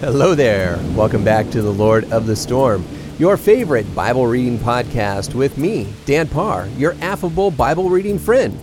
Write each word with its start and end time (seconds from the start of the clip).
Hello 0.00 0.34
there. 0.34 0.76
Welcome 0.96 1.22
back 1.24 1.48
to 1.50 1.62
the 1.62 1.72
Lord 1.72 2.10
of 2.12 2.26
the 2.26 2.34
Storm, 2.34 2.84
your 3.16 3.36
favorite 3.36 3.94
Bible 3.94 4.26
reading 4.26 4.58
podcast 4.58 5.36
with 5.36 5.56
me, 5.56 5.86
Dan 6.04 6.26
Parr, 6.26 6.66
your 6.76 6.96
affable 7.00 7.52
Bible 7.52 7.88
reading 7.88 8.18
friend. 8.18 8.58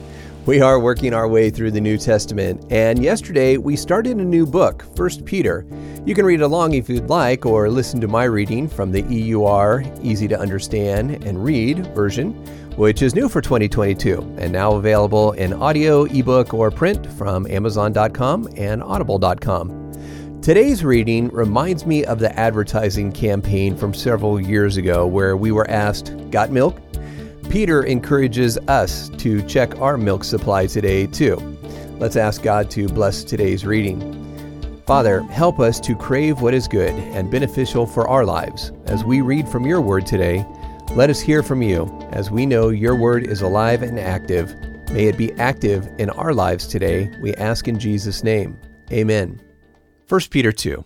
We 0.46 0.59
are 0.59 0.78
working 0.78 1.13
our 1.13 1.29
way 1.29 1.49
through 1.49 1.71
the 1.71 1.79
New 1.79 1.97
Testament, 1.97 2.65
and 2.70 3.02
yesterday 3.02 3.55
we 3.55 3.78
started 3.78 4.17
a 4.17 4.23
new 4.23 4.46
book, 4.46 4.83
1 4.97 5.23
Peter. 5.23 5.66
You 6.05 6.13
can 6.13 6.25
read 6.25 6.41
along 6.41 6.73
if 6.73 6.89
you'd 6.89 7.09
like, 7.09 7.45
or 7.45 7.70
listen 7.70 8.02
to 8.02 8.09
my 8.09 8.25
reading 8.25 8.68
from 8.68 8.91
the 8.91 9.04
EUR, 9.04 9.86
easy 10.04 10.27
to 10.27 10.38
understand 10.38 11.23
and 11.23 11.43
read 11.43 11.88
version, 11.95 12.34
which 12.75 13.02
is 13.02 13.16
new 13.16 13.29
for 13.29 13.39
2022 13.39 14.20
and 14.38 14.52
now 14.52 14.73
available 14.73 15.32
in 15.34 15.54
audio, 15.54 16.04
ebook, 16.04 16.54
or 16.54 16.70
print 16.70 17.07
from 17.13 17.48
Amazon.com 17.48 18.50
and 18.57 18.84
Audible.com. 18.84 19.82
Today's 20.42 20.84
reading 20.84 21.28
reminds 21.28 21.86
me 21.86 22.04
of 22.04 22.18
the 22.18 22.36
advertising 22.40 23.12
campaign 23.12 23.77
from 23.77 23.94
several 23.94 24.41
years 24.41 24.76
ago 24.76 25.05
where 25.05 25.38
we 25.38 25.52
were 25.52 25.70
asked, 25.70 26.16
Got 26.32 26.49
milk? 26.49 26.82
Peter 27.52 27.84
encourages 27.84 28.58
us 28.68 29.09
to 29.20 29.44
check 29.44 29.80
our 29.80 29.99
milk 29.99 30.23
supply 30.23 30.66
today, 30.66 31.05
too. 31.05 31.35
Let's 31.99 32.16
ask 32.16 32.41
God 32.41 32.72
to 32.72 32.88
bless 32.88 33.23
today's 33.23 33.68
reading. 33.68 34.02
Father, 34.88 35.22
help 35.26 35.59
us 35.59 35.80
to 35.82 35.96
crave 35.96 36.41
what 36.41 36.55
is 36.55 36.68
good 36.68 36.96
and 36.96 37.30
beneficial 37.30 37.85
for 37.85 38.08
our 38.08 38.26
lives. 38.26 38.71
As 38.85 39.05
we 39.05 39.21
read 39.21 39.48
from 39.48 39.68
your 39.68 39.80
word 39.80 40.08
today, 40.08 40.44
let 40.96 41.12
us 41.12 41.21
hear 41.21 41.44
from 41.44 41.62
you, 41.62 41.85
as 42.13 42.32
we 42.32 42.48
know 42.48 42.70
your 42.70 42.96
word 42.96 43.27
is 43.27 43.44
alive 43.44 43.84
and 43.84 43.99
active. 43.99 44.55
May 44.90 45.05
it 45.05 45.20
be 45.20 45.34
active 45.34 45.88
in 45.99 46.10
our 46.10 46.34
lives 46.34 46.66
today, 46.66 47.12
we 47.21 47.35
ask 47.35 47.68
in 47.68 47.77
Jesus' 47.77 48.23
name. 48.23 48.60
Amen. 48.91 49.40
1 50.11 50.20
Peter 50.29 50.51
2. 50.51 50.83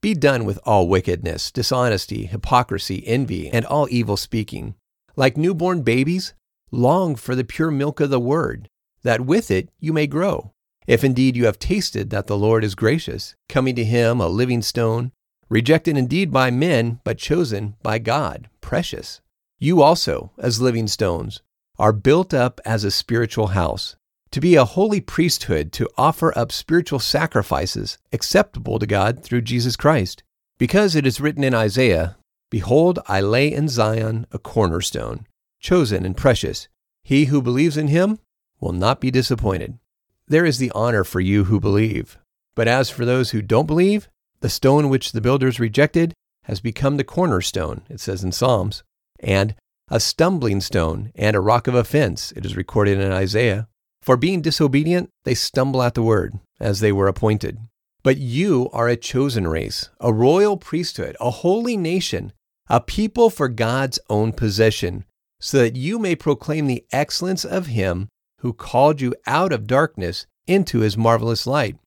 Be 0.00 0.14
done 0.14 0.46
with 0.46 0.58
all 0.64 0.88
wickedness, 0.88 1.52
dishonesty, 1.52 2.24
hypocrisy, 2.24 3.06
envy, 3.06 3.50
and 3.50 3.66
all 3.66 3.86
evil 3.90 4.16
speaking. 4.16 4.76
Like 5.14 5.36
newborn 5.36 5.82
babies, 5.82 6.32
long 6.70 7.16
for 7.16 7.34
the 7.34 7.44
pure 7.44 7.70
milk 7.70 8.00
of 8.00 8.08
the 8.08 8.18
word, 8.18 8.70
that 9.02 9.26
with 9.26 9.50
it 9.50 9.68
you 9.78 9.92
may 9.92 10.06
grow. 10.06 10.52
If 10.86 11.04
indeed 11.04 11.36
you 11.36 11.44
have 11.44 11.58
tasted 11.58 12.08
that 12.08 12.26
the 12.26 12.38
Lord 12.38 12.64
is 12.64 12.74
gracious, 12.74 13.34
coming 13.50 13.74
to 13.76 13.84
him 13.84 14.22
a 14.22 14.28
living 14.28 14.62
stone, 14.62 15.12
rejected 15.50 15.98
indeed 15.98 16.32
by 16.32 16.50
men, 16.50 17.00
but 17.04 17.18
chosen 17.18 17.76
by 17.82 17.98
God, 17.98 18.48
precious. 18.62 19.20
You 19.58 19.82
also, 19.82 20.32
as 20.38 20.62
living 20.62 20.88
stones, 20.88 21.42
are 21.78 21.92
built 21.92 22.32
up 22.32 22.58
as 22.64 22.84
a 22.84 22.90
spiritual 22.90 23.48
house 23.48 23.96
to 24.30 24.40
be 24.40 24.56
a 24.56 24.64
holy 24.64 25.00
priesthood 25.00 25.72
to 25.72 25.88
offer 25.96 26.36
up 26.36 26.50
spiritual 26.50 26.98
sacrifices 26.98 27.98
acceptable 28.12 28.78
to 28.78 28.86
God 28.86 29.22
through 29.22 29.42
Jesus 29.42 29.76
Christ. 29.76 30.22
Because 30.58 30.94
it 30.94 31.06
is 31.06 31.20
written 31.20 31.44
in 31.44 31.54
Isaiah, 31.54 32.16
Behold, 32.50 32.98
I 33.08 33.20
lay 33.20 33.52
in 33.52 33.68
Zion 33.68 34.26
a 34.30 34.38
cornerstone, 34.38 35.26
chosen 35.60 36.04
and 36.04 36.16
precious. 36.16 36.68
He 37.02 37.26
who 37.26 37.42
believes 37.42 37.76
in 37.76 37.88
him 37.88 38.18
will 38.60 38.72
not 38.72 39.00
be 39.00 39.10
disappointed. 39.10 39.78
There 40.26 40.44
is 40.44 40.58
the 40.58 40.72
honor 40.74 41.04
for 41.04 41.20
you 41.20 41.44
who 41.44 41.60
believe. 41.60 42.18
But 42.54 42.68
as 42.68 42.90
for 42.90 43.04
those 43.04 43.30
who 43.30 43.42
don't 43.42 43.66
believe, 43.66 44.08
the 44.40 44.48
stone 44.48 44.88
which 44.88 45.12
the 45.12 45.20
builders 45.20 45.58
rejected 45.58 46.14
has 46.44 46.60
become 46.60 46.96
the 46.96 47.04
cornerstone, 47.04 47.82
it 47.88 48.00
says 48.00 48.22
in 48.22 48.32
Psalms, 48.32 48.82
and 49.20 49.54
a 49.90 50.00
stumbling 50.00 50.60
stone 50.60 51.12
and 51.14 51.36
a 51.36 51.40
rock 51.40 51.66
of 51.66 51.74
offense, 51.74 52.32
it 52.32 52.46
is 52.46 52.56
recorded 52.56 52.98
in 52.98 53.12
Isaiah. 53.12 53.68
For 54.04 54.18
being 54.18 54.42
disobedient, 54.42 55.08
they 55.24 55.34
stumble 55.34 55.82
at 55.82 55.94
the 55.94 56.02
word, 56.02 56.38
as 56.60 56.80
they 56.80 56.92
were 56.92 57.08
appointed. 57.08 57.56
But 58.02 58.18
you 58.18 58.68
are 58.70 58.86
a 58.86 58.98
chosen 58.98 59.48
race, 59.48 59.88
a 59.98 60.12
royal 60.12 60.58
priesthood, 60.58 61.16
a 61.18 61.30
holy 61.30 61.78
nation, 61.78 62.34
a 62.68 62.82
people 62.82 63.30
for 63.30 63.48
God's 63.48 63.98
own 64.10 64.34
possession, 64.34 65.06
so 65.40 65.56
that 65.56 65.76
you 65.76 65.98
may 65.98 66.14
proclaim 66.14 66.66
the 66.66 66.84
excellence 66.92 67.46
of 67.46 67.68
Him 67.68 68.08
who 68.40 68.52
called 68.52 69.00
you 69.00 69.14
out 69.26 69.54
of 69.54 69.66
darkness 69.66 70.26
into 70.46 70.80
His 70.80 70.98
marvelous 70.98 71.46
light. 71.46 71.78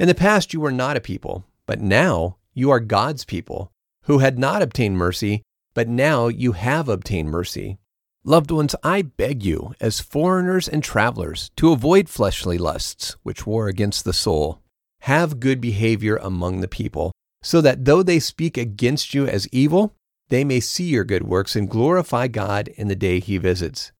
In 0.00 0.08
the 0.08 0.14
past, 0.14 0.52
you 0.52 0.60
were 0.60 0.72
not 0.72 0.96
a 0.96 1.00
people, 1.00 1.44
but 1.66 1.80
now 1.80 2.38
you 2.52 2.70
are 2.70 2.80
God's 2.80 3.24
people, 3.24 3.70
who 4.06 4.18
had 4.18 4.40
not 4.40 4.60
obtained 4.60 4.98
mercy, 4.98 5.42
but 5.72 5.86
now 5.86 6.26
you 6.26 6.50
have 6.50 6.88
obtained 6.88 7.30
mercy. 7.30 7.78
Loved 8.24 8.50
ones, 8.50 8.76
I 8.82 9.00
beg 9.00 9.42
you, 9.42 9.74
as 9.80 10.00
foreigners 10.00 10.68
and 10.68 10.84
travelers, 10.84 11.50
to 11.56 11.72
avoid 11.72 12.10
fleshly 12.10 12.58
lusts, 12.58 13.16
which 13.22 13.46
war 13.46 13.66
against 13.66 14.04
the 14.04 14.12
soul. 14.12 14.60
Have 15.00 15.40
good 15.40 15.58
behavior 15.58 16.16
among 16.16 16.60
the 16.60 16.68
people, 16.68 17.12
so 17.42 17.62
that 17.62 17.86
though 17.86 18.02
they 18.02 18.18
speak 18.18 18.58
against 18.58 19.14
you 19.14 19.26
as 19.26 19.48
evil, 19.52 19.94
they 20.28 20.44
may 20.44 20.60
see 20.60 20.84
your 20.84 21.04
good 21.04 21.22
works 21.22 21.56
and 21.56 21.70
glorify 21.70 22.28
God 22.28 22.68
in 22.68 22.88
the 22.88 22.94
day 22.94 23.20
he 23.20 23.38
visits. 23.38 23.90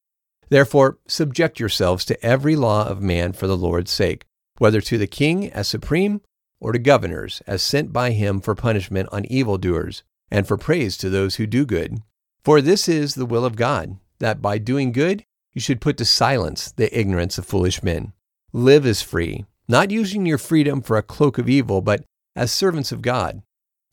Therefore, 0.50 0.98
subject 1.08 1.58
yourselves 1.58 2.04
to 2.04 2.22
every 2.22 2.56
law 2.56 2.86
of 2.86 3.00
man 3.00 3.32
for 3.32 3.46
the 3.46 3.56
Lord's 3.56 3.90
sake, 3.90 4.26
whether 4.58 4.82
to 4.82 4.98
the 4.98 5.06
king 5.06 5.50
as 5.50 5.66
supreme, 5.66 6.20
or 6.60 6.72
to 6.72 6.78
governors 6.78 7.40
as 7.46 7.62
sent 7.62 7.90
by 7.90 8.10
him 8.10 8.42
for 8.42 8.54
punishment 8.54 9.08
on 9.12 9.24
evildoers, 9.24 10.02
and 10.30 10.46
for 10.46 10.58
praise 10.58 10.98
to 10.98 11.08
those 11.08 11.36
who 11.36 11.46
do 11.46 11.64
good. 11.64 12.02
For 12.44 12.60
this 12.60 12.86
is 12.86 13.14
the 13.14 13.24
will 13.24 13.46
of 13.46 13.56
God 13.56 13.96
that 14.20 14.40
by 14.40 14.58
doing 14.58 14.92
good, 14.92 15.24
you 15.52 15.60
should 15.60 15.80
put 15.80 15.96
to 15.96 16.04
silence 16.04 16.70
the 16.72 16.96
ignorance 16.96 17.36
of 17.36 17.44
foolish 17.44 17.82
men. 17.82 18.12
Live 18.52 18.86
as 18.86 19.02
free, 19.02 19.44
not 19.66 19.90
using 19.90 20.24
your 20.24 20.38
freedom 20.38 20.80
for 20.80 20.96
a 20.96 21.02
cloak 21.02 21.38
of 21.38 21.48
evil, 21.48 21.80
but 21.80 22.04
as 22.36 22.52
servants 22.52 22.92
of 22.92 23.02
God. 23.02 23.42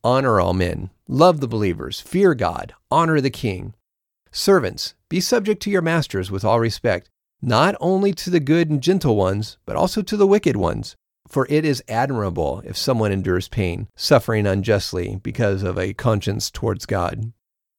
Honor 0.04 0.40
all 0.40 0.54
men, 0.54 0.90
love 1.08 1.40
the 1.40 1.48
believers, 1.48 2.00
fear 2.00 2.34
God, 2.34 2.74
honor 2.90 3.20
the 3.20 3.30
king. 3.30 3.74
Servants, 4.30 4.94
be 5.08 5.20
subject 5.20 5.62
to 5.62 5.70
your 5.70 5.82
masters 5.82 6.30
with 6.30 6.44
all 6.44 6.60
respect, 6.60 7.10
not 7.42 7.74
only 7.80 8.12
to 8.12 8.30
the 8.30 8.40
good 8.40 8.70
and 8.70 8.82
gentle 8.82 9.16
ones, 9.16 9.58
but 9.66 9.76
also 9.76 10.02
to 10.02 10.16
the 10.16 10.26
wicked 10.26 10.56
ones. 10.56 10.96
For 11.26 11.46
it 11.50 11.64
is 11.64 11.82
admirable 11.88 12.62
if 12.64 12.76
someone 12.76 13.12
endures 13.12 13.48
pain, 13.48 13.88
suffering 13.96 14.46
unjustly 14.46 15.20
because 15.22 15.62
of 15.62 15.78
a 15.78 15.92
conscience 15.92 16.50
towards 16.50 16.86
God. 16.86 17.32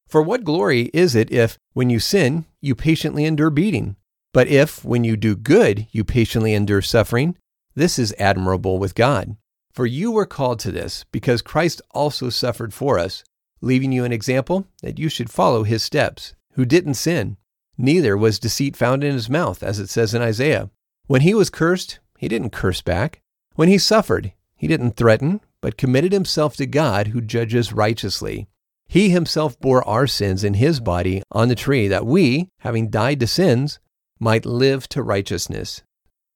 For 0.09 0.23
what 0.23 0.43
glory 0.43 0.89
is 0.91 1.15
it 1.15 1.31
if, 1.31 1.59
when 1.73 1.91
you 1.91 1.99
sin, 1.99 2.45
you 2.61 2.73
patiently 2.73 3.25
endure 3.25 3.51
beating? 3.51 3.95
But 4.33 4.47
if, 4.47 4.83
when 4.83 5.03
you 5.03 5.15
do 5.15 5.35
good, 5.35 5.85
you 5.91 6.03
patiently 6.03 6.55
endure 6.55 6.81
suffering, 6.81 7.37
this 7.75 7.99
is 7.99 8.15
admirable 8.17 8.79
with 8.79 8.95
God. 8.95 9.37
For 9.71 9.85
you 9.85 10.11
were 10.11 10.25
called 10.25 10.59
to 10.61 10.71
this, 10.71 11.05
because 11.11 11.43
Christ 11.43 11.79
also 11.91 12.31
suffered 12.31 12.73
for 12.73 12.97
us, 12.97 13.23
leaving 13.61 13.91
you 13.91 14.03
an 14.03 14.11
example 14.11 14.65
that 14.81 14.97
you 14.97 15.09
should 15.09 15.29
follow 15.29 15.61
his 15.61 15.83
steps, 15.83 16.33
who 16.53 16.65
didn't 16.65 16.95
sin, 16.95 17.37
neither 17.77 18.17
was 18.17 18.39
deceit 18.39 18.75
found 18.75 19.03
in 19.03 19.13
his 19.13 19.29
mouth, 19.29 19.61
as 19.61 19.77
it 19.77 19.89
says 19.89 20.15
in 20.15 20.23
Isaiah. 20.23 20.71
When 21.05 21.21
he 21.21 21.35
was 21.35 21.51
cursed, 21.51 21.99
he 22.17 22.27
didn't 22.27 22.49
curse 22.49 22.81
back. 22.81 23.21
When 23.53 23.69
he 23.69 23.77
suffered, 23.77 24.33
he 24.55 24.65
didn't 24.65 24.95
threaten, 24.95 25.41
but 25.61 25.77
committed 25.77 26.13
himself 26.13 26.55
to 26.57 26.65
God 26.65 27.07
who 27.09 27.21
judges 27.21 27.71
righteously. 27.71 28.47
He 28.91 29.11
himself 29.11 29.59
bore 29.59 29.88
our 29.88 30.07
sins 30.07 30.44
in 30.44 30.55
his 30.55 30.79
body 30.79 31.22
on 31.31 31.47
the 31.47 31.53
tree, 31.53 31.88
that 31.89 32.07
we, 32.07 32.50
having 32.61 32.89
died 32.89 33.19
to 33.19 33.27
sins, 33.27 33.79
might 34.19 34.47
live 34.47 34.89
to 34.89 35.03
righteousness. 35.03 35.83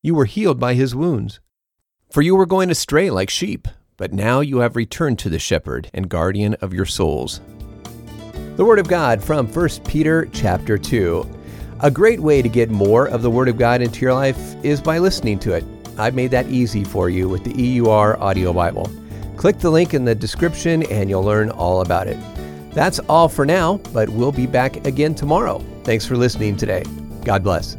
You 0.03 0.13
were 0.13 0.25
healed 0.25 0.59
by 0.59 0.75
his 0.75 0.93
wounds. 0.93 1.39
For 2.11 2.21
you 2.21 2.35
were 2.35 2.45
going 2.45 2.69
astray 2.69 3.09
like 3.09 3.31
sheep, 3.31 3.67
but 3.97 4.13
now 4.13 4.41
you 4.41 4.59
have 4.59 4.75
returned 4.75 5.17
to 5.19 5.29
the 5.29 5.39
shepherd 5.39 5.89
and 5.95 6.07
guardian 6.07 6.53
of 6.61 6.75
your 6.75 6.85
souls. 6.85 7.41
The 8.55 8.65
Word 8.65 8.77
of 8.77 8.87
God 8.87 9.23
from 9.23 9.47
1 9.47 9.69
Peter 9.87 10.29
chapter 10.31 10.77
2. 10.77 11.27
A 11.79 11.89
great 11.89 12.19
way 12.19 12.43
to 12.43 12.49
get 12.49 12.69
more 12.69 13.07
of 13.07 13.23
the 13.23 13.31
Word 13.31 13.49
of 13.49 13.57
God 13.57 13.81
into 13.81 14.01
your 14.01 14.13
life 14.13 14.37
is 14.63 14.79
by 14.79 14.99
listening 14.99 15.39
to 15.39 15.53
it. 15.53 15.63
I've 15.97 16.13
made 16.13 16.29
that 16.29 16.49
easy 16.49 16.83
for 16.83 17.09
you 17.09 17.27
with 17.27 17.43
the 17.43 17.59
EUR 17.59 18.21
Audio 18.21 18.53
Bible. 18.53 18.91
Click 19.37 19.57
the 19.57 19.71
link 19.71 19.95
in 19.95 20.05
the 20.05 20.13
description 20.13 20.83
and 20.91 21.09
you'll 21.09 21.23
learn 21.23 21.49
all 21.49 21.81
about 21.81 22.05
it. 22.07 22.17
That's 22.73 22.99
all 23.07 23.29
for 23.29 23.45
now, 23.45 23.77
but 23.93 24.09
we'll 24.09 24.31
be 24.31 24.47
back 24.47 24.85
again 24.85 25.15
tomorrow. 25.15 25.63
Thanks 25.83 26.05
for 26.05 26.17
listening 26.17 26.57
today. 26.57 26.83
God 27.23 27.43
bless. 27.43 27.77